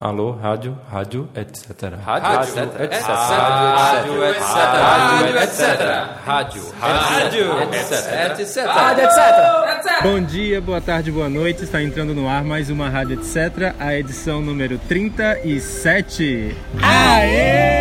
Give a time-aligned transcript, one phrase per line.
[0.00, 1.94] Alô, rádio, rádio, etc.
[2.00, 2.80] Rádio, etc.
[2.82, 3.02] etc.
[3.08, 4.44] Rádio, etc.
[4.46, 5.60] Rádio, etc.
[6.24, 8.38] Rádio, rádio, etc.
[8.38, 8.64] etc.
[8.64, 10.02] Rádio, etc.
[10.04, 11.64] Bom dia, boa tarde, boa noite.
[11.64, 13.74] Está entrando no ar mais uma Rádio Etc.
[13.76, 16.56] A edição número 37.
[16.80, 17.77] Aê!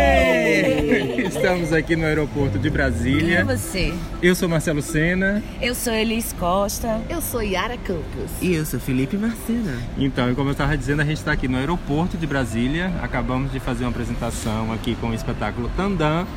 [1.38, 3.46] Estamos aqui no aeroporto de Quem é Brasília.
[3.46, 3.94] você?
[4.22, 5.44] Eu sou Marcelo Sena.
[5.62, 7.00] Eu sou Elis Costa.
[7.10, 8.32] Eu sou Yara Campos.
[8.42, 9.78] E eu sou Felipe Marcena.
[9.98, 12.92] Então, como eu estava dizendo, a gente está aqui no aeroporto de Brasília.
[13.02, 16.28] Acabamos de fazer uma apresentação aqui com o espetáculo Tandam,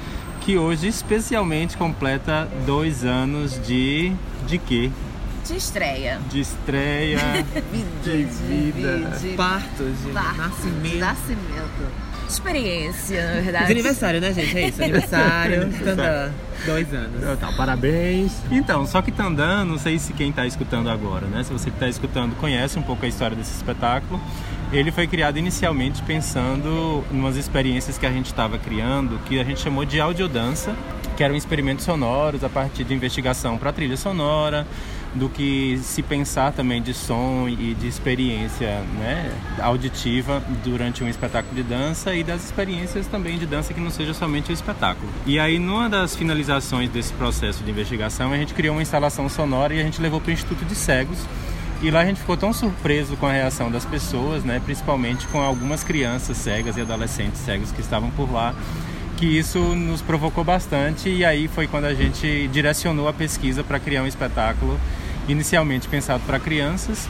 [0.42, 4.12] que hoje especialmente completa dois anos de.
[4.47, 4.91] de quê?
[5.47, 6.20] De estreia.
[6.30, 7.19] De estreia,
[8.05, 9.19] de vida.
[9.19, 10.98] De Parto, de parto, nascimento.
[10.98, 12.09] Nascimento.
[12.30, 13.73] Experiência, na De verdade.
[13.73, 14.57] aniversário, né, gente?
[14.57, 15.69] É isso, aniversário.
[15.84, 16.30] Tandã.
[16.65, 17.39] Dois anos.
[17.39, 18.33] Tá, parabéns.
[18.51, 21.43] Então, só que Tandam, não sei se quem está escutando agora, né?
[21.43, 24.20] Se você que está escutando conhece um pouco a história desse espetáculo.
[24.73, 29.45] Ele foi criado inicialmente pensando em umas experiências que a gente estava criando, que a
[29.45, 30.77] gente chamou de audiodança,
[31.17, 34.64] que eram experimentos sonoros a partir de investigação para trilha sonora,
[35.14, 41.55] do que se pensar também de som e de experiência né, auditiva durante um espetáculo
[41.55, 45.11] de dança e das experiências também de dança que não seja somente o espetáculo.
[45.27, 49.75] E aí, numa das finalizações desse processo de investigação, a gente criou uma instalação sonora
[49.75, 51.19] e a gente levou para o Instituto de Cegos.
[51.83, 55.41] E lá a gente ficou tão surpreso com a reação das pessoas, né, principalmente com
[55.41, 58.55] algumas crianças cegas e adolescentes cegos que estavam por lá,
[59.21, 63.79] que isso nos provocou bastante e aí foi quando a gente direcionou a pesquisa para
[63.79, 64.81] criar um espetáculo
[65.29, 67.07] inicialmente pensado para crianças,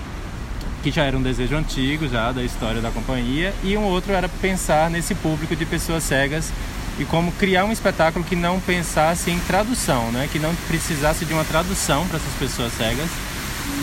[0.82, 4.28] que já era um desejo antigo já da história da companhia, e um outro era
[4.28, 6.52] pensar nesse público de pessoas cegas
[6.98, 10.28] e como criar um espetáculo que não pensasse em tradução, né?
[10.32, 13.08] que não precisasse de uma tradução para essas pessoas cegas.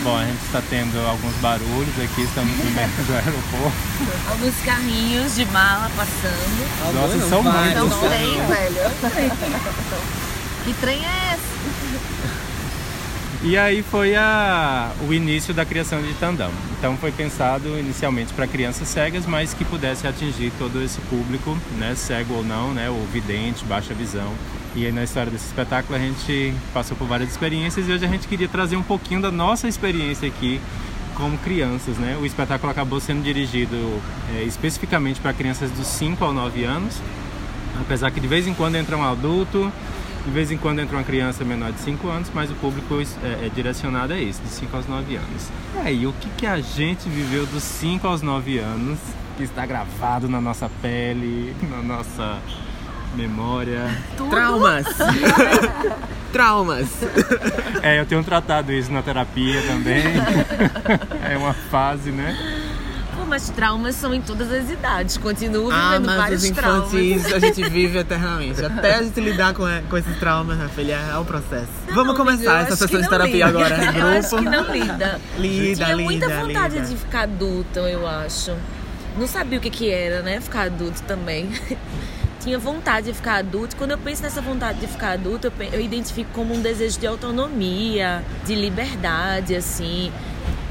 [0.02, 3.76] Bom, a gente está tendo alguns barulhos aqui, estamos no meio do aeroporto.
[4.30, 6.94] Alguns carrinhos de mala passando.
[6.94, 7.78] Nossa, são vários.
[7.78, 8.02] muitos.
[8.02, 8.90] Não tem, velho.
[10.64, 11.48] Que trem é esse?
[13.40, 16.50] E aí foi a, o início da criação de Tandam.
[16.76, 21.94] Então foi pensado inicialmente para crianças cegas, mas que pudesse atingir todo esse público, né,
[21.94, 24.32] cego ou não, né, ou vidente, baixa visão.
[24.74, 28.08] E aí na história desse espetáculo a gente passou por várias experiências e hoje a
[28.08, 30.60] gente queria trazer um pouquinho da nossa experiência aqui
[31.14, 32.16] como crianças, né?
[32.20, 34.00] O espetáculo acabou sendo dirigido
[34.36, 37.00] é, especificamente para crianças dos 5 aos 9 anos,
[37.80, 39.72] apesar que de vez em quando entra um adulto,
[40.24, 43.46] de vez em quando entra uma criança menor de 5 anos, mas o público é,
[43.46, 45.48] é direcionado a esse, de 5 aos 9 anos.
[45.74, 48.98] E aí, o que, que a gente viveu dos 5 aos 9 anos,
[49.36, 52.38] que está gravado na nossa pele, na nossa
[53.18, 53.84] memória?
[54.30, 54.86] Traumas.
[56.32, 56.86] Traumas.
[57.82, 60.02] É, eu tenho tratado isso na terapia também.
[61.28, 62.36] é uma fase, né?
[63.16, 65.16] Pô, mas traumas são em todas as idades.
[65.16, 66.94] Continuo Ah, vivendo mas vários os traumas.
[66.94, 68.64] infantis a gente vive eternamente.
[68.64, 71.66] Até a gente lidar com, com esses traumas, minha filha, é o processo.
[71.88, 73.48] Vamos Não, começar eu essa acho sessão de terapia lida.
[73.48, 74.44] agora Eu acho grupo.
[74.44, 75.20] que não lida.
[75.38, 76.86] Lida, Tinha lida, muita vontade lida.
[76.86, 78.52] de ficar adulta, eu acho.
[79.16, 80.40] Não sabia o que, que era, né?
[80.40, 81.48] Ficar adulto também.
[82.40, 83.76] Tinha vontade de ficar adulto.
[83.76, 87.06] Quando eu penso nessa vontade de ficar adulto, eu, eu identifico como um desejo de
[87.06, 90.12] autonomia, de liberdade, assim.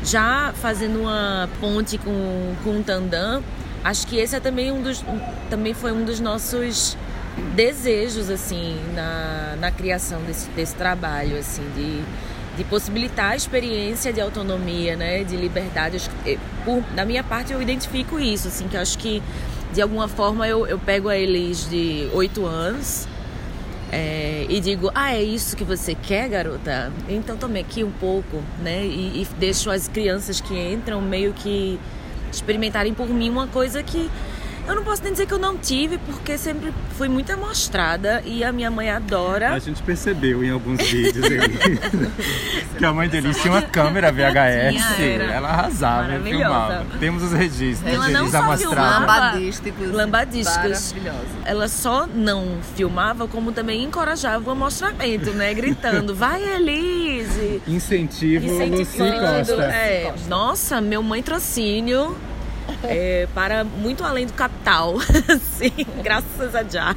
[0.03, 3.44] Já fazendo uma ponte com, com o Tandam,
[3.83, 5.03] acho que esse é também um dos,
[5.50, 6.97] também foi um dos nossos
[7.55, 12.01] desejos, assim, na, na criação desse, desse trabalho, assim, de,
[12.57, 16.09] de possibilitar a experiência de autonomia, né, de liberdade.
[16.25, 19.22] Eh, por, da minha parte, eu identifico isso, assim, que eu acho que,
[19.73, 23.07] de alguma forma, eu, eu pego a Elis de 8 anos
[23.91, 26.91] é, e digo, ah, é isso que você quer, garota?
[27.07, 28.85] Então tome aqui um pouco, né?
[28.85, 31.79] E, e deixo as crianças que entram meio que
[32.31, 34.09] experimentarem por mim uma coisa que
[34.67, 38.44] eu não posso nem dizer que eu não tive, porque sempre fui muito amostrada e
[38.44, 39.53] a minha mãe adora.
[39.53, 41.25] A gente percebeu em alguns vídeos
[42.78, 45.00] que a mãe deles tinha uma câmera VHS.
[45.31, 46.44] Ela arrasava, maravilhosa.
[46.44, 46.85] filmava.
[47.00, 47.94] Temos os registros.
[47.94, 48.75] Ela não eles só amostravam.
[48.75, 49.91] filmava, Lambadísticos.
[49.91, 50.93] Lambadísticas.
[50.93, 51.31] Maravilhosos.
[51.46, 55.53] Ela só não filmava, como também encorajava o amostramento, né?
[55.53, 57.61] Gritando, vai Elise!
[57.67, 58.97] Incentivo Luci.
[58.97, 59.64] Costa.
[59.64, 62.16] É, nossa, meu mãe trocínio
[62.84, 64.96] é, para muito além do capital.
[65.58, 66.96] Sim, graças a já.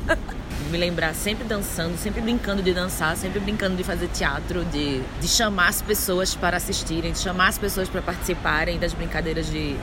[0.70, 5.28] Me lembrar sempre dançando, sempre brincando de dançar, sempre brincando de fazer teatro, de, de
[5.28, 9.76] chamar as pessoas para assistirem, de chamar as pessoas para participarem das brincadeiras de,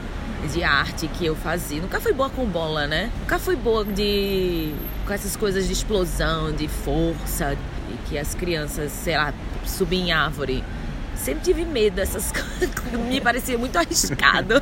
[0.53, 1.81] de arte que eu fazia.
[1.81, 3.11] Nunca fui boa com bola, né?
[3.19, 4.73] Nunca fui boa de
[5.05, 7.57] com essas coisas de explosão, de força,
[7.89, 9.33] e que as crianças, sei lá,
[9.65, 10.63] subir em árvore
[11.27, 13.05] Sempre tive medo dessas coisas.
[13.05, 14.61] Me parecia muito arriscado.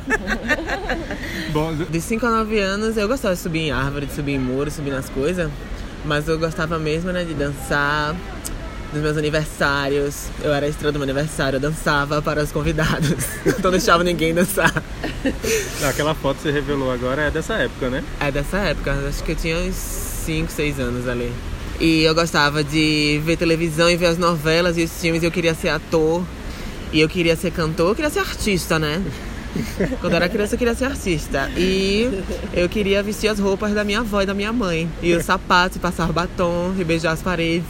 [1.54, 4.38] Bom, De 5 a 9 anos eu gostava de subir em árvore, de subir em
[4.40, 5.48] muro, subir nas coisas.
[6.04, 8.16] Mas eu gostava mesmo, né, de dançar
[8.92, 10.26] nos meus aniversários.
[10.42, 13.14] Eu era a estrela do meu aniversário, eu dançava para os convidados.
[13.46, 14.72] Então não deixava ninguém dançar.
[15.88, 18.02] aquela foto que você revelou agora é dessa época, né?
[18.18, 21.32] É dessa época, acho que eu tinha uns 5, 6 anos ali.
[21.78, 25.30] E eu gostava de ver televisão e ver as novelas e os filmes, e eu
[25.30, 26.24] queria ser ator.
[26.92, 29.02] E eu queria ser cantor, eu queria ser artista, né?
[30.02, 31.50] Quando eu era criança eu queria ser artista.
[31.56, 32.22] E
[32.52, 34.86] eu queria vestir as roupas da minha avó e da minha mãe.
[35.02, 37.66] E os sapatos, e passar batom, e beijar as paredes.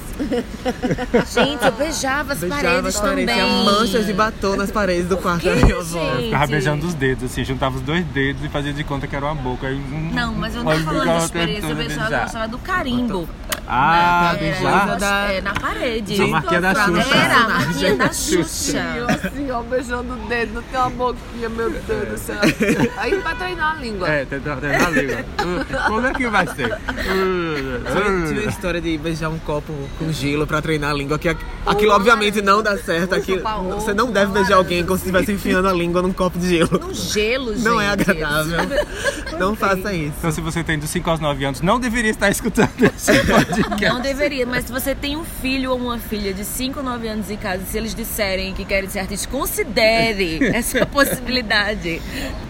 [1.32, 3.34] Gente, eu beijava as Beijava paredes as paredes.
[3.34, 3.48] também.
[3.50, 6.14] Tinha manchas de batom nas paredes do quarto Que, da minha avó.
[6.16, 6.24] gente?
[6.24, 9.24] Ficava beijando os dedos, assim, juntava os dois dedos e fazia de conta que era
[9.26, 9.68] uma boca.
[9.68, 12.58] Aí, um- Não, mas eu não tô falando de experiência, eu beijava, eu gostava do
[12.58, 13.28] carimbo.
[13.68, 14.80] Ah, Era- beijar.
[14.86, 16.22] coisa da- é, na parede.
[16.22, 17.14] A marquinha da Xuxa.
[17.16, 18.82] Era a marquinha da E eu Xuxa.
[19.08, 22.36] assim, ó, beijando o dedo, não tem uma boquinha, meu Deus do céu.
[22.98, 24.08] Aí pra treinar a língua.
[24.08, 25.16] É, tem na língua.
[25.42, 26.68] Uh, Como é que vai ser?
[26.78, 31.28] Tinha tinha a história de beijar um copo com gelo pra treinar a língua, que
[31.28, 33.14] aqu- aquilo obviamente não dá certo.
[33.14, 33.42] Aquilo,
[33.74, 36.80] você não deve beijar alguém como se estivesse enfiando a língua num copo de gelo.
[36.84, 37.64] Um gelo, gente.
[37.64, 38.58] Não é agradável.
[39.38, 40.14] Não faça isso.
[40.18, 43.55] Então, se você tem dos 5 aos 9 anos, não deveria estar escutando esse podcast.
[43.88, 47.08] Não deveria, mas se você tem um filho ou uma filha de 5 ou 9
[47.08, 52.00] anos em casa, se eles disserem que querem ser artistas, considere essa possibilidade.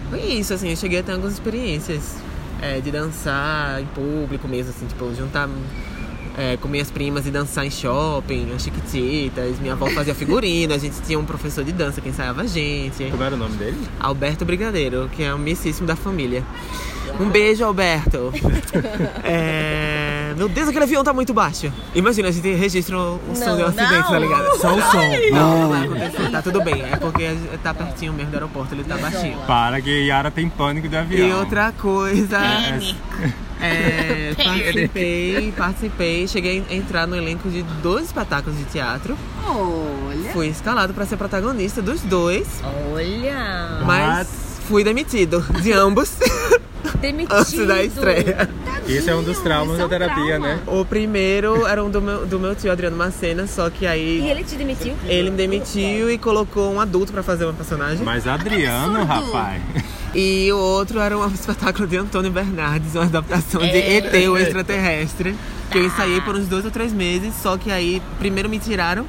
[0.09, 2.15] Foi isso, assim, eu cheguei a ter algumas experiências
[2.61, 5.47] é, de dançar em público mesmo, assim, tipo, juntar
[6.37, 9.59] é, com minhas primas e dançar em shopping, as chiquititas.
[9.59, 13.03] Minha avó fazia figurino, a gente tinha um professor de dança que ensaiava a gente.
[13.09, 13.77] Como era o nome dele?
[13.99, 16.43] Alberto Brigadeiro, que é o missíssimo da família.
[17.19, 18.31] Um beijo, Alberto.
[19.23, 21.71] É, Meu Deus, aquele avião tá muito baixo.
[21.95, 24.03] Imagina, a gente registra um som de um Não, acidente, não.
[24.09, 24.57] tá ligado?
[24.59, 25.01] Só o som.
[25.31, 26.29] Não, não acontecer.
[26.31, 26.83] Tá tudo bem.
[26.83, 29.37] É porque tá pertinho mesmo do aeroporto, ele tá baixinho.
[29.47, 31.27] Para que Yara tem pânico de avião.
[31.27, 32.37] E outra coisa.
[32.37, 32.79] É,
[34.43, 39.17] participei, participei, cheguei a entrar no elenco de dois espetáculos de teatro.
[39.45, 40.31] Olha.
[40.33, 42.47] Fui escalado pra ser protagonista dos dois,
[42.93, 44.27] Olha, mas
[44.67, 46.15] fui demitido de ambos
[46.99, 47.33] demitido.
[47.35, 48.49] antes da estreia.
[48.87, 50.47] Esse é um dos traumas Isso é da um terapia, trauma.
[50.47, 50.59] né?
[50.67, 54.29] O primeiro era um do meu, do meu tio Adriano Macena, só que E aí
[54.29, 54.93] ele te demitiu?
[55.05, 58.03] ele me demitiu e colocou um adulto pra fazer uma personagem.
[58.03, 59.61] Mas Adriano, rapaz.
[60.19, 63.97] E o outro era um espetáculo de Antônio Bernardes, uma adaptação de É.
[63.97, 65.35] ET, o extraterrestre,
[65.71, 69.05] que eu ensaiei por uns dois ou três meses, só que aí primeiro me tiraram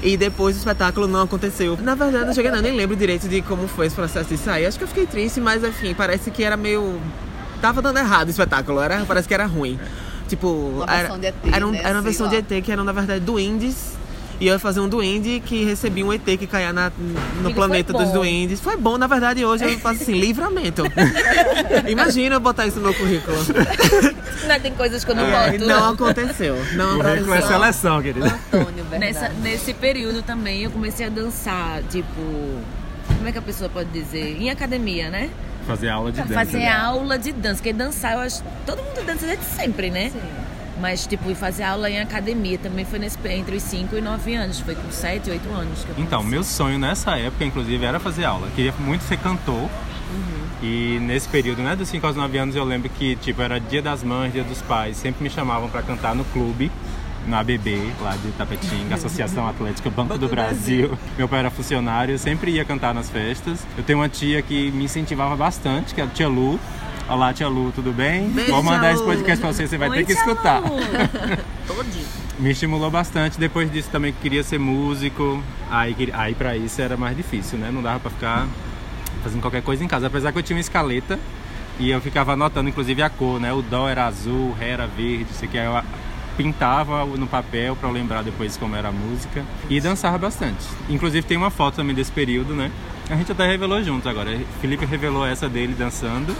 [0.00, 1.76] e depois o espetáculo não aconteceu.
[1.82, 4.66] Na verdade, não cheguei não, nem lembro direito de como foi esse processo de sair.
[4.66, 7.00] Acho que eu fiquei triste, mas enfim, parece que era meio.
[7.60, 9.76] Tava dando errado o espetáculo, era, parece que era ruim.
[10.28, 12.70] Tipo, Uma era, versão de ET, era, um- né, era uma versão de ET que
[12.70, 13.24] era na verdade.
[13.26, 13.68] E eu
[14.40, 18.10] ia fazer um duende que recebia um ET que caía na- no Amigo, planeta dos
[18.12, 18.60] duendes.
[18.60, 20.84] Foi bom, na verdade, hoje eu faço assim, livramento.
[21.88, 23.36] Imagina eu botar isso no meu currículo.
[24.46, 25.66] Não, tem coisas que eu não É, boto.
[25.66, 26.56] não aconteceu.
[26.74, 27.48] Não Currículo é aconteceu.
[27.48, 28.38] seleção, querida.
[28.52, 28.84] Antônio.
[28.98, 32.08] Nessa, nesse período também eu comecei a dançar, tipo.
[33.16, 34.40] Como é que a pessoa pode dizer?
[34.40, 35.28] Em academia, né?
[35.66, 36.34] Fazer aula de dança.
[36.34, 37.56] Fazer aula de dança.
[37.56, 38.42] Porque dançar, eu acho.
[38.64, 40.10] Todo mundo dança desde sempre, né?
[40.80, 44.34] Mas, tipo, ir fazer aula em academia também foi nesse, entre os 5 e 9
[44.34, 44.60] anos.
[44.60, 46.30] Foi com 7, 8 anos que eu Então, comecei.
[46.30, 48.46] meu sonho nessa época, inclusive, era fazer aula.
[48.46, 49.68] Eu queria muito ser cantor.
[50.62, 53.80] E nesse período, né, dos 5 aos 9 anos, eu lembro que, tipo, era dia
[53.82, 54.96] das mães, dia dos pais.
[54.96, 56.70] Sempre me chamavam pra cantar no clube,
[57.26, 60.96] na ABB, lá de Tapetinga, Associação Atlética Banco do Brasil.
[61.18, 63.60] Meu pai era funcionário, eu sempre ia cantar nas festas.
[63.76, 66.58] Eu tenho uma tia que me incentivava bastante, que é a tia Lu.
[67.08, 68.28] Olá, tia Lu, tudo bem?
[68.28, 70.60] Beijo, Vou mandar esse podcast pra você, você vai Oi, ter que escutar.
[72.38, 73.40] Me estimulou bastante.
[73.40, 75.42] Depois disso também queria ser músico.
[75.70, 77.70] Aí, aí pra isso era mais difícil, né?
[77.72, 78.46] Não dava pra ficar
[79.22, 80.06] fazendo qualquer coisa em casa.
[80.06, 81.18] Apesar que eu tinha uma escaleta
[81.80, 83.54] e eu ficava anotando inclusive a cor, né?
[83.54, 85.58] O dó era azul, o ré era verde, aqui.
[85.58, 85.82] Aí eu
[86.36, 89.42] pintava no papel pra eu lembrar depois como era a música.
[89.70, 90.62] E dançava bastante.
[90.90, 92.70] Inclusive tem uma foto também desse período, né?
[93.08, 94.38] A gente até revelou juntos agora.
[94.60, 96.36] Felipe revelou essa dele dançando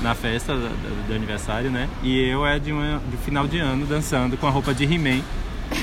[0.00, 1.88] na festa do, aniversário, né?
[2.02, 5.22] E eu é de, uma, de final de ano dançando com a roupa de He-Man.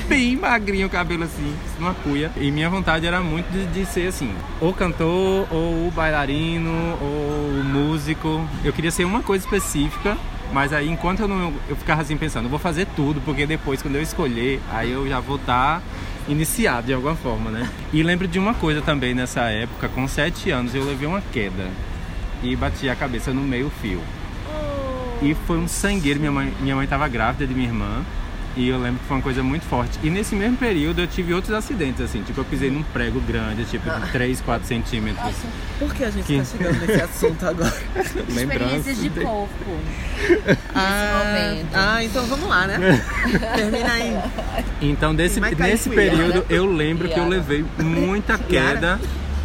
[0.08, 2.30] Bem magrinho, o cabelo assim, uma cuia.
[2.36, 8.46] E minha vontade era muito de, de ser assim, ou cantor, ou bailarino, ou músico.
[8.64, 10.16] Eu queria ser uma coisa específica,
[10.52, 11.52] mas aí enquanto eu não.
[11.68, 15.08] Eu ficava assim pensando, eu vou fazer tudo, porque depois, quando eu escolher, aí eu
[15.08, 15.82] já vou estar
[16.28, 17.68] iniciado de alguma forma, né?
[17.92, 21.68] E lembro de uma coisa também nessa época, com sete anos eu levei uma queda
[22.42, 24.00] e bati a cabeça no meio fio.
[25.22, 26.18] E foi um sangueiro.
[26.18, 28.02] Minha mãe, minha mãe tava grávida de minha irmã.
[28.56, 29.96] E eu lembro que foi uma coisa muito forte.
[30.02, 32.20] E nesse mesmo período eu tive outros acidentes, assim.
[32.22, 35.36] Tipo, eu pisei num prego grande, tipo, de 3, 4 centímetros.
[35.78, 37.72] Por que a gente Que- tá chegando nesse assunto agora?
[38.28, 39.80] Experiências de de- corpo.
[40.74, 41.68] Ah, momento.
[41.74, 43.04] ah, então vamos lá, né?
[43.54, 44.18] Termina aí.
[44.82, 48.98] Então, desse, nesse fui, período, eu lembro que eu levei muita queda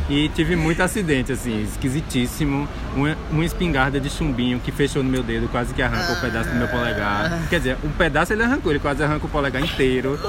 [0.09, 2.67] e tive muito acidente, assim, esquisitíssimo.
[2.95, 6.50] Uma, uma espingarda de chumbinho que fechou no meu dedo, quase que arranca um pedaço
[6.50, 7.47] do meu polegar.
[7.50, 10.19] Quer dizer, um pedaço ele arrancou, ele quase arranca o polegar inteiro.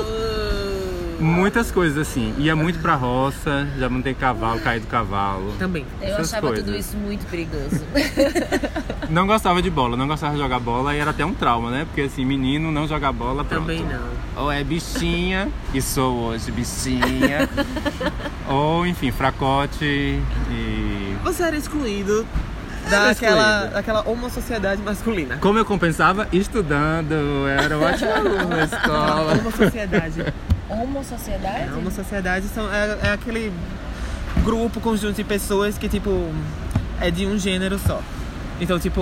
[1.18, 2.34] Muitas coisas assim.
[2.38, 5.52] Ia muito pra roça, já montei cavalo, caí do cavalo.
[5.58, 5.84] Também.
[6.00, 6.64] Eu achava coisas.
[6.64, 7.82] tudo isso muito perigoso.
[9.08, 11.84] Não gostava de bola, não gostava de jogar bola e era até um trauma, né?
[11.84, 13.60] Porque assim, menino não joga bola, pronto.
[13.62, 14.10] Também não.
[14.36, 17.48] Ou é bichinha, e sou hoje bichinha.
[18.48, 21.16] ou, enfim, fracote e.
[21.24, 22.26] Você era excluído
[22.90, 25.38] daquela, daquela homossociedade masculina.
[25.38, 26.28] Como eu compensava?
[26.32, 29.32] Estudando, eu era um ótimo aluno na escola.
[29.38, 30.24] Homossociedade.
[30.68, 31.70] Homossociedade?
[31.70, 33.52] A homossociedade são, é, é aquele
[34.44, 36.30] grupo, conjunto de pessoas que, tipo,
[37.00, 38.02] é de um gênero só.
[38.60, 39.00] Então, tipo,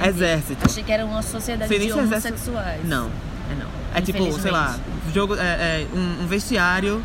[0.00, 0.64] Ah, exército.
[0.64, 2.34] Achei que era uma sociedade Você de existe exército?
[2.34, 2.84] homossexuais.
[2.84, 3.10] Não,
[3.94, 4.78] é tipo, sei lá,
[5.14, 7.02] jogo, é, é um, um vestiário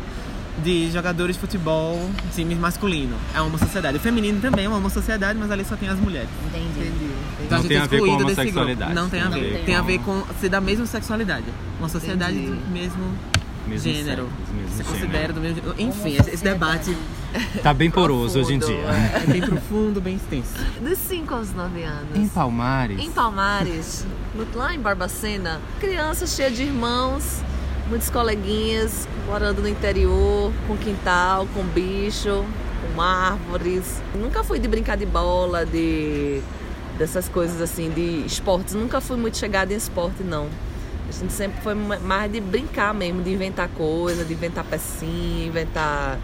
[0.62, 3.16] de jogadores de futebol, times masculino.
[3.34, 3.96] É uma sociedade.
[3.96, 6.28] O feminino também é uma sociedade, mas ali só tem as mulheres.
[6.48, 6.90] Entendi.
[7.44, 8.92] Então Não a gente tem a ver com excluído desse homossexualidade.
[8.92, 9.02] grupo.
[9.02, 9.52] Não tem a Não ver.
[9.54, 11.44] tem Tem a com- ver com ser da mesma sexualidade.
[11.78, 12.52] Uma sociedade Entendi.
[12.60, 13.04] do mesmo,
[13.66, 14.22] Mesmo gênero.
[14.24, 14.90] sexo, mesmo Se gênero.
[14.92, 15.62] considera do mesmo.
[15.78, 16.94] Enfim, esse debate
[17.62, 18.90] Tá bem poroso hoje em Profundo, dia.
[18.90, 20.52] é bem profundo, bem extenso.
[20.80, 22.16] Dos 5 aos 9 anos.
[22.16, 23.00] Em Palmares.
[23.00, 27.40] Em Palmares, no- lá em Barbacena, criança cheia de irmãos,
[27.88, 32.44] muitos coleguinhas, morando no interior, com quintal, com bicho,
[32.94, 34.02] com árvores.
[34.14, 36.40] Nunca fui de brincar de bola, de
[36.98, 38.74] dessas coisas assim, de esportes.
[38.74, 40.48] Nunca fui muito chegada em esporte, não.
[41.08, 45.46] A gente sempre foi ma- mais de brincar mesmo, de inventar coisa, de inventar pecinha,
[45.46, 46.18] inventar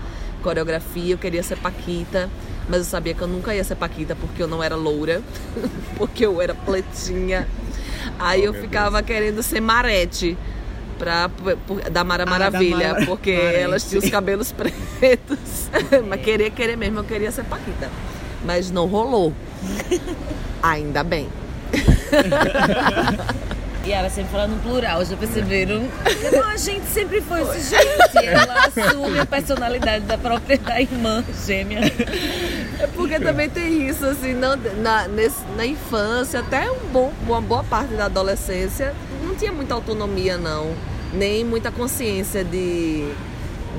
[0.46, 1.14] coreografia.
[1.14, 2.30] Eu queria ser Paquita,
[2.68, 5.20] mas eu sabia que eu nunca ia ser Paquita porque eu não era loura,
[5.98, 7.48] porque eu era pletinha.
[8.18, 10.38] Aí eu meu ficava querendo ser Marete.
[10.98, 13.58] Pra, por- da Mara da Maravilha, Mara- porque Marete.
[13.58, 14.50] elas tinham os cabelos
[14.96, 15.68] pretos.
[16.08, 17.90] Mas queria, querer mesmo, eu queria ser Paquita.
[18.44, 19.34] Mas não rolou.
[20.62, 21.28] Ainda bem.
[23.86, 25.82] E ela sempre fala no plural, já perceberam?
[26.32, 28.26] Não, a gente sempre foi esse gente.
[28.26, 31.80] Ela assume a personalidade da própria da irmã gêmea.
[32.80, 37.40] É porque também tem isso, assim, não, na, nesse- na infância, até um bom, uma
[37.40, 38.92] boa parte da adolescência,
[39.24, 40.74] não tinha muita autonomia, não.
[41.14, 43.08] Nem muita consciência de,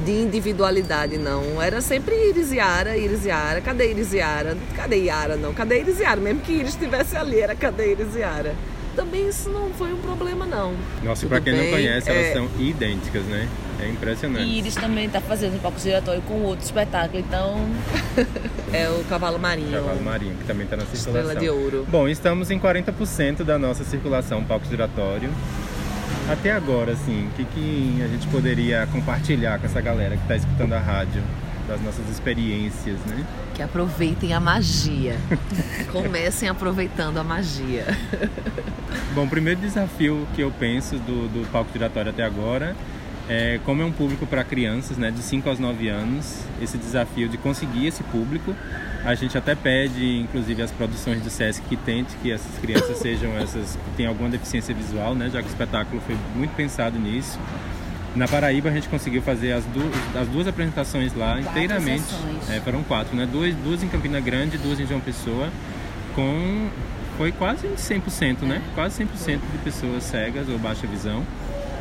[0.06, 1.62] de individualidade, não.
[1.62, 3.60] Era sempre Iris e Yara, Iris e Yara.
[3.60, 4.56] Cadê Iris e Yara?
[4.74, 5.54] Cadê Yara, não?
[5.54, 6.22] Cadê Iris e Yara?
[6.22, 8.56] Mesmo que Iris estivesse ali, era cadê Iris e Yara?
[8.98, 10.74] Também isso não foi um problema, não.
[11.04, 12.34] Nossa, e Tudo pra quem não bem, conhece, elas é.
[12.34, 13.48] são idênticas, né?
[13.80, 14.44] É impressionante.
[14.44, 17.64] E Iris também tá fazendo um palco giratório com outro espetáculo, então.
[18.74, 19.72] É o cavalo marinho.
[19.72, 21.22] Cavalo marinho, que também está na circulação.
[21.22, 21.88] Estrela de ouro.
[21.88, 25.30] Bom, estamos em 40% da nossa circulação palco giratório.
[26.28, 30.36] Até agora, assim, o que, que a gente poderia compartilhar com essa galera que está
[30.36, 31.22] escutando a rádio?
[31.68, 33.26] Das nossas experiências, né?
[33.58, 35.18] Que aproveitem a magia.
[35.92, 37.86] Comecem aproveitando a magia.
[39.16, 42.76] Bom, o primeiro desafio que eu penso do, do palco giratório até agora
[43.28, 47.28] é como é um público para crianças, né, de 5 aos 9 anos, esse desafio
[47.28, 48.56] de conseguir esse público.
[49.04, 53.36] A gente até pede, inclusive, as produções do SESC que tente que essas crianças sejam
[53.40, 57.40] essas que têm alguma deficiência visual, né, já que o espetáculo foi muito pensado nisso.
[58.18, 59.80] Na Paraíba a gente conseguiu fazer as, du
[60.20, 62.04] as duas apresentações lá inteiramente.
[62.04, 62.50] sessões.
[62.50, 63.28] É, foram quatro, né?
[63.32, 65.50] Duas, duas em Campina Grande, duas em João Pessoa,
[66.16, 66.68] com
[67.16, 68.62] foi quase 100%, né?
[68.74, 71.24] Quase 100% de pessoas cegas ou baixa visão.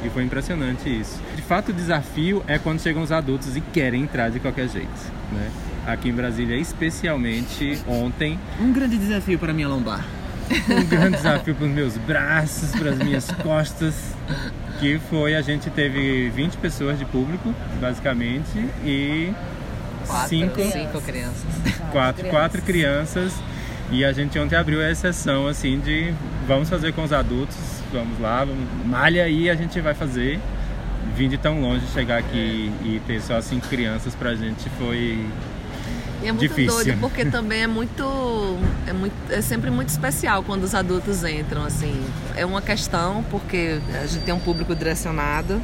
[0.05, 1.21] E foi impressionante isso.
[1.35, 5.13] De fato, o desafio é quando chegam os adultos e querem entrar de qualquer jeito,
[5.33, 5.51] né?
[5.87, 10.05] Aqui em Brasília, especialmente ontem, Um grande desafio para minha lombar.
[10.71, 13.95] Um grande desafio para os meus braços, para as minhas costas,
[14.79, 19.33] que foi a gente teve 20 pessoas de público, basicamente, e
[20.29, 21.45] cinco, Cinco crianças.
[21.93, 23.33] quatro, quatro crianças.
[23.91, 26.13] E a gente ontem abriu a exceção assim de
[26.47, 27.57] vamos fazer com os adultos,
[27.93, 30.41] vamos lá, vamos, malha aí, a gente vai fazer.
[31.17, 35.25] Vim de tão longe chegar aqui e ter só cinco crianças pra gente foi
[36.27, 36.85] E é muito Difícil.
[36.85, 38.03] doido porque também é muito,
[38.85, 39.15] é muito.
[39.31, 42.05] É sempre muito especial quando os adultos entram, assim.
[42.35, 45.63] É uma questão, porque a gente tem um público direcionado,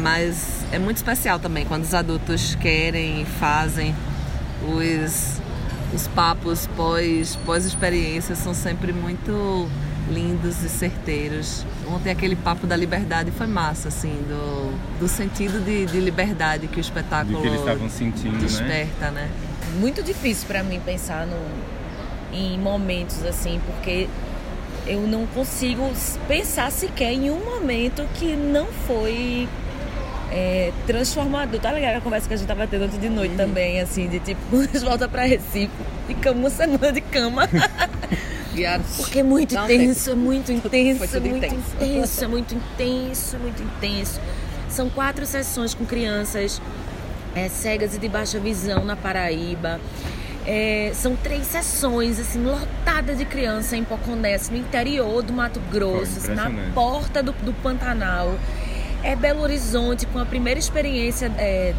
[0.00, 3.94] mas é muito especial também quando os adultos querem e fazem
[4.64, 5.40] os,
[5.94, 9.68] os papos pós, pós experiência são sempre muito
[10.10, 11.64] lindos e certeiros.
[11.86, 16.78] Ontem aquele papo da liberdade foi massa, assim, do, do sentido de, de liberdade que
[16.78, 18.40] o espetáculo De que eles estavam sentindo, né?
[18.40, 19.30] desperta, né?
[19.78, 21.38] Muito difícil para mim pensar no,
[22.32, 24.08] em momentos assim, porque
[24.86, 25.90] eu não consigo
[26.26, 29.48] pensar sequer em um momento que não foi
[30.30, 31.60] é, transformador.
[31.60, 34.20] Tá ligado a conversa que a gente tava tendo ontem de noite também, assim, de
[34.20, 35.70] tipo, quando volta pra Recife,
[36.06, 37.48] ficamos uma semana de cama.
[38.96, 41.56] Porque é muito um intenso, é muito intenso, Foi é muito intenso.
[41.76, 44.20] intenso, é muito intenso, muito intenso.
[44.68, 46.60] São quatro sessões com crianças
[47.34, 49.80] é, cegas e de baixa visão na Paraíba.
[50.46, 56.20] É, são três sessões, assim, lotadas de criança em Poconés, no interior do Mato Grosso,
[56.20, 58.34] Foi na porta do, do Pantanal.
[59.02, 61.74] É Belo Horizonte, com a primeira experiência, é,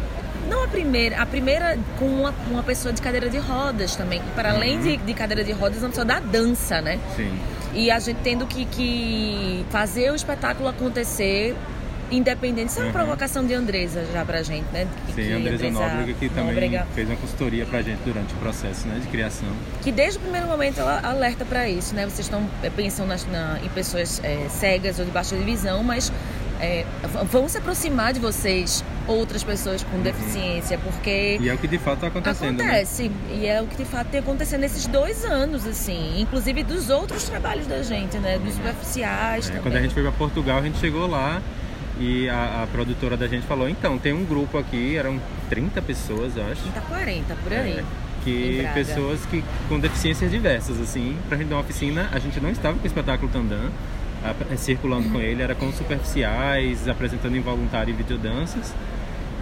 [0.48, 4.20] não a primeira, a primeira com uma, uma pessoa de cadeira de rodas também.
[4.34, 6.98] Para além de, de cadeira de rodas, uma pessoa da dança, né?
[7.16, 7.38] Sim.
[7.74, 11.56] E a gente tendo que, que fazer o espetáculo acontecer
[12.12, 12.68] independente.
[12.70, 12.92] Isso é uma Uhum.
[12.92, 14.86] provocação de Andresa já pra gente, né?
[15.06, 18.32] Que- Sim, que a Andresa Nóbrega que também Nóbrega, fez uma consultoria pra gente durante
[18.34, 19.48] o processo né, de criação.
[19.82, 22.04] que desde o primeiro momento ela alerta pra isso, né?
[22.04, 26.12] Vocês estão é, pensando nas- na- em pessoas é, cegas ou de baixa visão, mas
[26.60, 26.84] é,
[27.30, 31.76] vão se aproximar de vocês outras pessoas com deficiência, porque E é o que de
[31.78, 32.58] fato está acontecendo.
[32.58, 32.64] né?
[32.64, 33.10] Acontece.
[33.32, 36.20] E é o que de fato tem acontecido nesses dois anos, assim.
[36.20, 38.38] Inclusive dos outros trabalhos da gente, né?
[38.38, 39.62] Dos superficiais É, também.
[39.62, 41.42] quando a gente foi para Portugal, a gente chegou lá
[42.00, 46.36] e a, a produtora da gente falou: então, tem um grupo aqui, eram 30 pessoas,
[46.36, 46.62] eu acho.
[46.62, 47.78] 30, 40, por aí.
[47.78, 47.84] É,
[48.24, 52.50] que pessoas que com deficiências diversas, assim, pra gente dar uma oficina, a gente não
[52.50, 53.68] estava com o espetáculo Tandan,
[54.24, 58.72] a- circulando com ele, era com superficiais, apresentando involuntário e videodanças.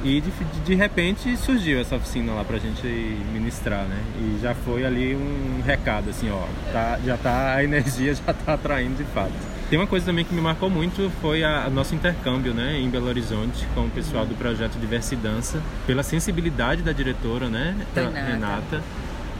[0.02, 2.86] E de, de, de repente surgiu essa oficina lá pra gente
[3.34, 3.98] ministrar, né?
[4.18, 6.42] E já foi ali um recado, assim, ó,
[6.72, 9.30] tá, já tá, a energia já tá atraindo de fato.
[9.70, 12.90] Tem uma coisa também que me marcou muito, foi a, a nosso intercâmbio, né, em
[12.90, 17.76] Belo Horizonte, com o pessoal do projeto Diversa e Dança, pela sensibilidade da diretora, né,
[17.94, 18.20] Renata.
[18.20, 18.82] Renata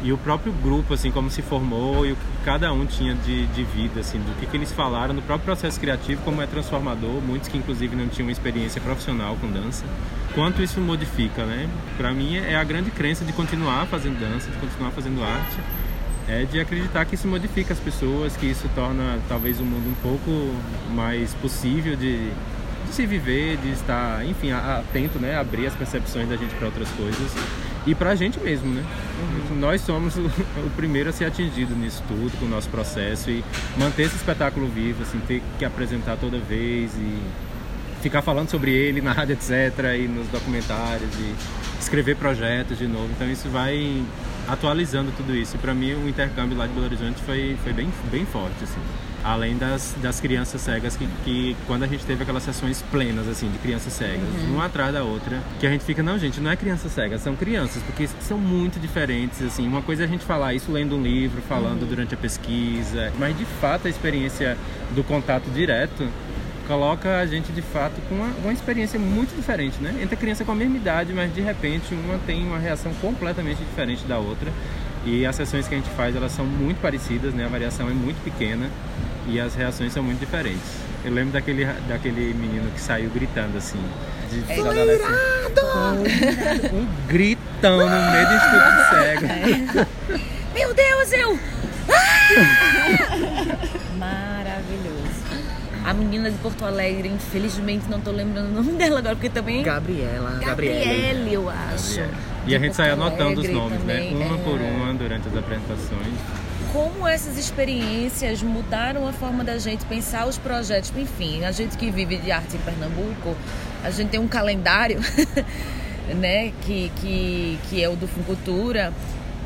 [0.03, 3.47] e o próprio grupo, assim, como se formou e o que cada um tinha de,
[3.49, 7.21] de vida, assim, do que, que eles falaram no próprio processo criativo, como é transformador,
[7.21, 9.85] muitos que inclusive não tinham experiência profissional com dança,
[10.35, 11.69] quanto isso modifica, né?
[11.99, 15.57] Para mim é a grande crença de continuar fazendo dança, de continuar fazendo arte,
[16.31, 19.95] é de acreditar que isso modifica as pessoas, que isso torna talvez o mundo um
[20.03, 20.55] pouco
[20.95, 22.31] mais possível de,
[22.87, 25.37] de se viver, de estar, enfim, atento, né?
[25.37, 27.33] Abrir as percepções da gente para outras coisas
[27.85, 28.85] e para a gente mesmo, né?
[29.59, 33.45] Nós somos o, o primeiro a ser atingido nisso tudo, com o nosso processo e
[33.77, 37.19] manter esse espetáculo vivo, assim, ter que apresentar toda vez e
[38.03, 41.35] ficar falando sobre ele na rádio, etc, e nos documentários e
[41.81, 43.09] escrever projetos de novo.
[43.17, 44.03] Então isso vai
[44.51, 45.57] atualizando tudo isso.
[45.57, 48.81] E para mim o intercâmbio lá de Belo Horizonte foi, foi bem, bem forte, assim.
[49.23, 53.51] Além das, das crianças cegas, que, que quando a gente teve aquelas sessões plenas, assim,
[53.51, 56.57] de crianças cegas, uma atrás da outra, que a gente fica, não, gente, não é
[56.57, 59.67] criança cega, são crianças, porque são muito diferentes, assim.
[59.69, 63.37] Uma coisa é a gente falar isso lendo um livro, falando durante a pesquisa, mas
[63.37, 64.57] de fato a experiência
[64.95, 66.09] do contato direto
[66.71, 69.93] coloca a gente de fato com uma, uma experiência muito diferente, né?
[70.01, 74.05] Entre criança com a mesma idade, mas de repente uma tem uma reação completamente diferente
[74.05, 74.53] da outra.
[75.05, 77.45] E as sessões que a gente faz, elas são muito parecidas, né?
[77.45, 78.71] A variação é muito pequena
[79.27, 80.63] e as reações são muito diferentes.
[81.05, 83.83] Eu lembro daquele, daquele menino que saiu gritando assim,
[84.31, 85.11] de, de adolescente.
[86.73, 89.27] Um gritão no meio do Instituto de Cego.
[90.55, 91.37] Meu Deus, eu!
[91.89, 92.29] Ah!
[93.99, 95.00] Maravilhoso.
[95.85, 99.63] A menina de Porto Alegre, infelizmente não tô lembrando o nome dela agora, porque também.
[99.63, 100.39] Gabriela.
[100.45, 100.79] Gabriele.
[100.85, 102.01] Gabriele, eu acho.
[102.47, 103.95] E a gente sai Porto anotando os nomes, né?
[103.95, 104.39] também, Uma é.
[104.43, 106.15] por uma durante as apresentações.
[106.73, 110.93] como essas experiências mudaram a forma da gente pensar os projetos.
[110.97, 113.37] Enfim, a gente que vive de arte em Pernambuco,
[113.83, 115.01] a gente tem um calendário,
[116.17, 118.93] né, que, que, que é o do Fucultura.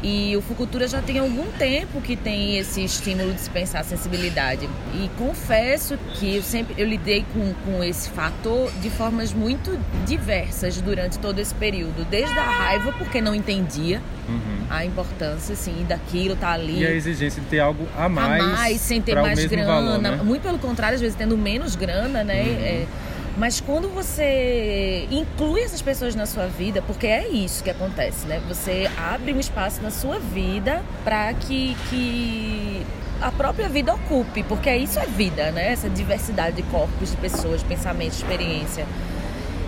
[0.07, 3.85] E o Fucultura já tem algum tempo que tem esse estímulo de se pensar a
[3.85, 4.69] sensibilidade.
[4.93, 10.79] E confesso que eu sempre eu lidei com, com esse fator de formas muito diversas
[10.83, 12.05] durante todo esse período.
[12.11, 14.03] Desde a raiva, porque não entendia
[14.69, 18.47] a importância assim, daquilo, tá ali E a exigência de ter algo a mais, a
[18.47, 19.67] mais sem ter mais grana.
[19.67, 20.11] valor, né?
[20.23, 22.41] Muito pelo contrário, às vezes tendo menos grana, né?
[22.41, 22.87] É,
[23.37, 28.41] mas quando você inclui essas pessoas na sua vida, porque é isso que acontece, né?
[28.49, 32.87] Você abre um espaço na sua vida para que, que
[33.21, 35.73] a própria vida ocupe, porque isso é vida, né?
[35.73, 38.87] Essa diversidade de corpos, de pessoas, pensamentos, experiência.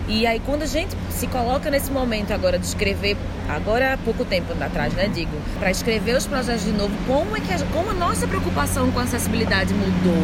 [0.07, 3.17] E aí quando a gente se coloca nesse momento agora de escrever,
[3.49, 7.41] agora há pouco tempo atrás, né, digo, para escrever os projetos de novo, como é
[7.41, 10.23] que a, como a nossa preocupação com a acessibilidade mudou?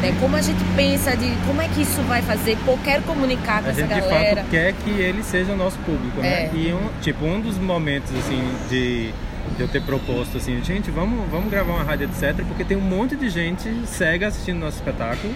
[0.00, 0.16] Né?
[0.20, 2.56] Como a gente pensa de como é que isso vai fazer?
[2.64, 4.36] Pô, quero comunicar com A essa gente de galera.
[4.36, 6.44] fato quer que ele seja o nosso público, né?
[6.44, 6.50] É.
[6.54, 9.12] E um, tipo, um dos momentos assim de,
[9.56, 12.80] de eu ter proposto assim, gente, vamos, vamos gravar uma rádio etc, porque tem um
[12.80, 15.34] monte de gente cega assistindo nosso espetáculo.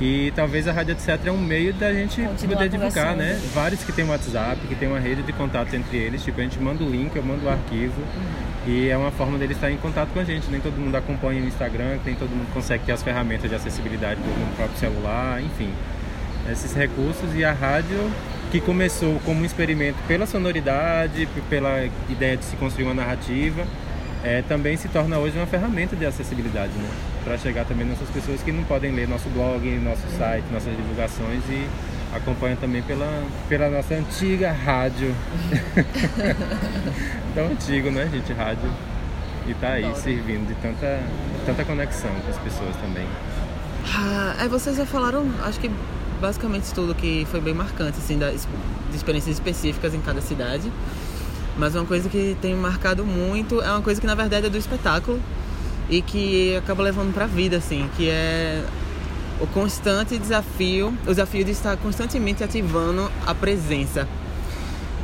[0.00, 3.40] E talvez a Rádio Etc é um meio da gente Continuar poder divulgar, né?
[3.54, 6.22] Vários que tem WhatsApp, que tem uma rede de contato entre eles.
[6.22, 8.02] Tipo, a gente manda o link, eu mando o arquivo.
[8.66, 10.50] E é uma forma deles estar em contato com a gente.
[10.50, 14.20] Nem todo mundo acompanha o Instagram, nem todo mundo consegue ter as ferramentas de acessibilidade
[14.20, 15.70] no próprio celular, enfim
[16.50, 18.10] esses recursos e a rádio
[18.50, 23.64] que começou como um experimento pela sonoridade, pela ideia de se construir uma narrativa,
[24.22, 26.88] é, também se torna hoje uma ferramenta de acessibilidade, né?
[27.24, 31.42] Para chegar também nessas pessoas que não podem ler nosso blog, nosso site, nossas divulgações
[31.48, 31.66] e
[32.14, 35.14] acompanham também pela, pela nossa antiga rádio.
[37.34, 38.32] Tão antigo, né, gente?
[38.32, 38.70] Rádio.
[39.46, 41.00] E tá aí servindo de tanta,
[41.46, 43.06] tanta conexão com as pessoas também.
[43.94, 45.70] Ah, é, vocês já falaram, acho que
[46.20, 48.46] basicamente tudo que foi bem marcante, assim, das,
[48.90, 50.70] de experiências específicas em cada cidade.
[51.56, 54.58] Mas uma coisa que tem marcado muito é uma coisa que na verdade é do
[54.58, 55.20] espetáculo
[55.88, 58.62] e que acaba levando pra vida, assim, que é
[59.40, 64.06] o constante desafio, o desafio de estar constantemente ativando a presença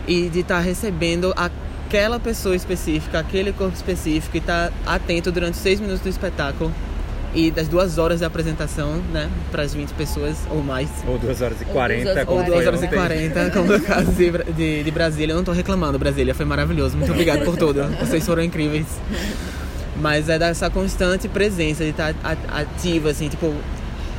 [0.07, 5.81] e de estar recebendo aquela pessoa específica, aquele corpo específico e estar atento durante seis
[5.81, 6.73] minutos do espetáculo
[7.35, 10.89] e das duas horas da apresentação, né, para as 20 pessoas ou mais.
[11.07, 12.89] Ou 2 horas e Ou 40, duas horas- como Ou 2 horas e.
[12.89, 15.33] 40, como no caso de, de, de Brasília.
[15.33, 16.97] Eu não tô reclamando, Brasília foi maravilhoso.
[16.97, 17.85] Muito obrigado por tudo.
[18.01, 18.87] Vocês foram incríveis.
[20.01, 23.55] Mas é dessa constante presença, de estar a- ativa, assim, tipo,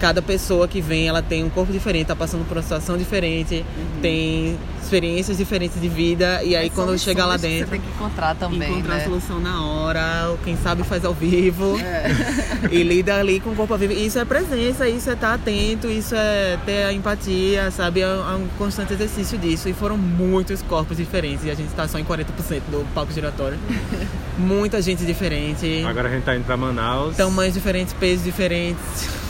[0.02, 3.64] cada pessoa que vem, ela tem um corpo diferente, tá passando por uma situação diferente,
[4.02, 7.82] tem experiências diferentes de vida, e aí quando Soluções chega lá que dentro, Você tem
[7.82, 9.02] que encontrar também, encontrar né?
[9.02, 11.78] a solução na hora, ou quem sabe faz ao vivo,
[12.72, 13.94] e lida ali com o corpo ao vivo.
[13.94, 18.02] Isso é presença, isso é estar atento, isso é ter a empatia, sabe?
[18.02, 19.70] É um é um constante exercício disso.
[19.70, 22.26] E foram muitos corpos diferentes, e a gente está só em 40%
[22.72, 23.60] do palco giratório.
[24.36, 25.84] Muita gente diferente.
[25.88, 27.16] Agora a gente tá indo pra Manaus.
[27.16, 29.21] tamanhos diferentes, pesos diferentes.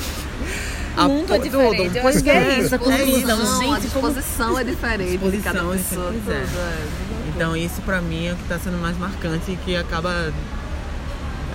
[0.97, 1.43] O mundo é tudo.
[1.49, 1.95] diferente.
[1.97, 3.41] Eu Pois é é, isso, a é conclusão.
[3.41, 3.51] isso.
[3.51, 6.11] a Gente, como disposição é diferente de cada Disposição é pessoa.
[6.11, 6.87] tudo, é.
[7.33, 10.11] Então isso pra mim é o que tá sendo mais marcante e que acaba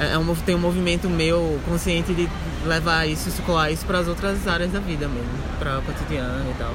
[0.01, 2.29] é é um, tem um movimento meu consciente de
[2.67, 6.55] levar isso, escolar isso para as outras áreas da vida mesmo, para o cotidiano e
[6.59, 6.75] tal.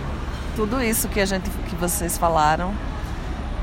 [0.56, 2.74] Tudo isso que a gente que vocês falaram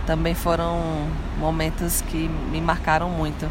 [0.06, 1.08] também foram
[1.38, 3.48] momentos que me marcaram muito.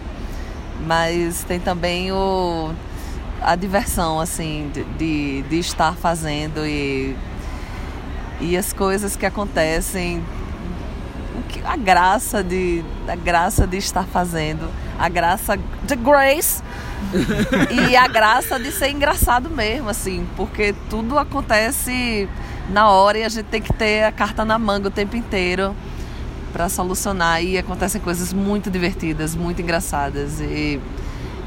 [0.85, 2.71] Mas tem também o
[3.41, 7.15] a diversão assim de, de, de estar fazendo e
[8.39, 10.23] e as coisas que acontecem
[11.39, 14.69] o que- a graça de a graça de estar fazendo
[14.99, 16.61] a graça de Grace
[17.89, 22.27] e a graça de ser engraçado mesmo, assim, porque tudo acontece
[22.69, 25.75] na hora e a gente tem que ter a carta na manga o tempo inteiro
[26.51, 30.81] para solucionar e acontecem coisas muito divertidas, muito engraçadas e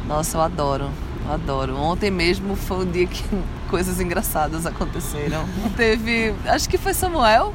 [0.06, 0.88] nossa, eu adoro.
[1.28, 1.76] Adoro.
[1.76, 3.24] Ontem mesmo foi um dia que
[3.68, 5.44] coisas engraçadas aconteceram.
[5.76, 7.54] Teve, acho que foi Samuel.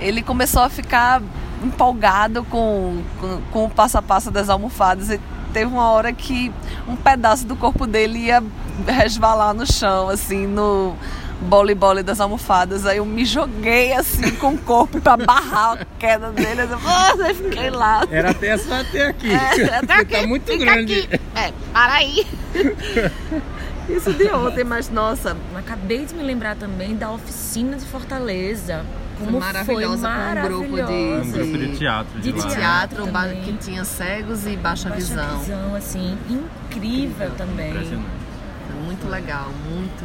[0.00, 1.22] Ele começou a ficar
[1.62, 5.20] empolgado com, com, com o passo a passo das almofadas e
[5.52, 6.50] teve uma hora que
[6.88, 8.42] um pedaço do corpo dele ia
[8.86, 10.94] resvalar no chão, assim, no
[11.40, 12.86] bole-bole das almofadas.
[12.86, 16.62] Aí eu me joguei assim com o corpo pra barrar a queda dele.
[16.62, 18.06] Eu, aí fiquei lá.
[18.10, 19.30] Era até só até aqui.
[19.30, 21.00] É, até Porque aqui, tá muito fica grande.
[21.00, 21.20] aqui.
[21.34, 22.26] É, para aí.
[23.88, 28.84] Isso de ontem, mas nossa, Acabei de me lembrar também da oficina de Fortaleza.
[29.18, 30.92] Como maravilhosa foi com um grupo de-
[31.28, 33.04] Um grupo de teatro de, De teatro.
[33.04, 33.42] também.
[33.42, 35.38] que tinha cegos e baixa, Baixa visão.
[35.40, 37.70] visão, assim, incrível também.
[37.70, 38.08] Impressionante.
[38.84, 40.04] Muito legal, muito,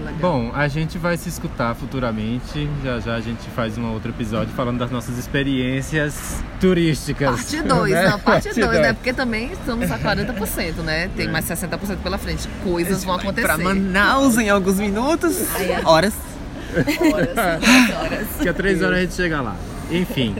[0.00, 0.32] muito legal.
[0.32, 2.68] Bom, a gente vai se escutar futuramente.
[2.82, 7.36] Já já a gente faz um outro episódio falando das nossas experiências turísticas.
[7.36, 8.08] Parte 2, né?
[8.08, 8.92] não, parte 2, né?
[8.92, 11.10] Porque também estamos a 40%, né?
[11.16, 12.48] Tem mais 60% pela frente.
[12.62, 13.46] Coisas vão acontecer.
[13.46, 15.36] Pra Manaus em alguns minutos,
[15.84, 16.14] horas.
[18.38, 19.56] Daqui a três horas a gente chega lá.
[19.90, 20.36] Enfim,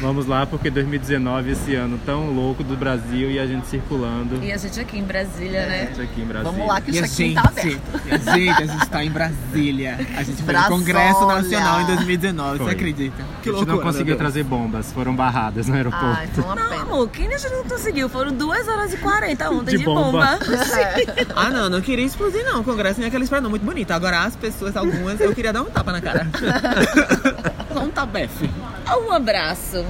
[0.00, 4.42] Vamos lá, porque 2019, esse ano tão louco do Brasil e a gente circulando.
[4.42, 5.86] E a gente aqui em Brasília, A né?
[5.88, 6.52] gente aqui em Brasília.
[6.52, 7.80] Vamos lá que isso a aqui gente, tá aberto.
[8.06, 9.98] e a gente, a gente tá em Brasília.
[10.16, 10.60] A gente foi no.
[10.68, 12.66] Congresso Nacional em 2019, Foi.
[12.66, 13.22] você acredita?
[13.22, 16.06] a gente não conseguiu trazer bombas, foram barradas no aeroporto.
[16.06, 16.82] Ai, foi uma Não, pena.
[16.82, 18.08] amor, quem a gente não conseguiu?
[18.08, 20.02] Foram 2 horas e 40 ontem De de, bomba.
[20.10, 20.38] bomba.
[21.36, 22.60] Ah, não, não queria explodir, não.
[22.60, 23.50] O Congresso nem aquela história, não.
[23.50, 23.90] Muito bonito.
[23.90, 26.26] Agora, as pessoas, algumas, eu queria dar um tapa na cara.
[28.04, 29.06] Só um.
[29.08, 29.84] Um abraço.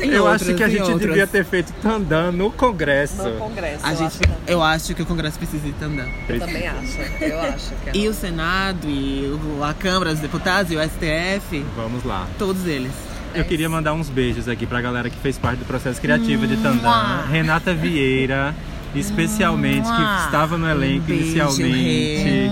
[0.00, 1.00] Em Eu outras, acho que a gente outras.
[1.00, 3.22] devia ter feito Tandan no Congresso.
[3.22, 3.84] No Congresso.
[3.84, 6.10] A eu gente, acho que- eu acho que o Congresso precisa ir andando.
[6.28, 6.98] Eu também acho.
[7.20, 7.96] Eu acho que é.
[7.96, 12.26] E o Senado, e a Câmara dos Deputados, e o STF, Vamos lá.
[12.38, 12.92] todos eles.
[13.34, 16.56] Eu queria mandar uns beijos aqui pra galera que fez parte do processo criativo de
[16.56, 17.22] Tandan.
[17.30, 18.54] Renata Vieira,
[18.94, 22.22] especialmente, que estava no elenco Um beijo, inicialmente.
[22.22, 22.50] Rê.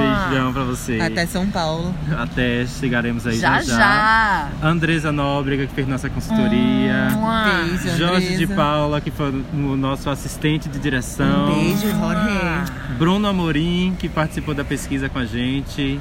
[0.00, 1.00] Beijão pra você.
[1.00, 1.94] Até São Paulo.
[2.18, 3.76] Até chegaremos aí Já, já.
[3.76, 4.48] já.
[4.62, 7.08] Andresa Nóbrega, que fez nossa consultoria.
[7.68, 8.46] Beijo, Jorge de.
[8.46, 11.50] Paula, que foi o nosso assistente de direção.
[11.50, 12.72] Um beijo, Jorge.
[12.98, 16.00] Bruno Amorim, que participou da pesquisa com a gente.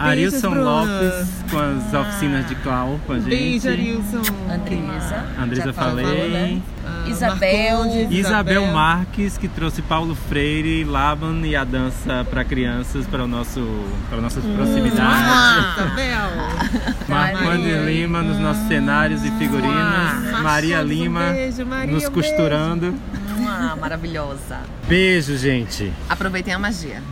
[0.00, 0.64] Arilson Bruno.
[0.64, 3.28] Lopes, com as oficina de Clau com a gente.
[3.28, 4.22] Beijo, Arilson.
[4.50, 5.24] Andresa.
[5.38, 6.30] Andresa Já falou, falei.
[6.30, 6.62] né?
[6.84, 7.78] Ah, Isabel.
[7.78, 13.28] Marcondes, Isabel Marques, que trouxe Paulo Freire, Laban e a dança para crianças para o
[13.28, 13.60] nosso
[14.08, 15.00] para nossa proximidade.
[15.00, 16.94] Ah, Isabel.
[17.08, 17.82] Marcondes Maria.
[17.90, 20.40] Lima nos nossos cenários e figurinos.
[20.42, 22.94] Maria Marcondes, um Lima beijo, Maria, nos um costurando.
[23.46, 24.60] Ah, maravilhosa.
[24.88, 25.92] Beijo, gente.
[26.08, 27.02] Aproveitem a magia.